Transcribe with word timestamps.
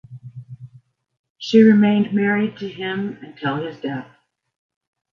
She 1.37 1.61
remained 1.61 2.11
married 2.11 2.57
to 2.57 2.67
him 2.67 3.19
until 3.21 3.57
his 3.63 3.79
death. 3.79 4.09